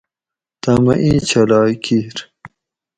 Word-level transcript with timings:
تامہ 0.61 0.93
ایں 1.03 1.17
چھلائ 1.29 1.71
کیِر 1.83 2.15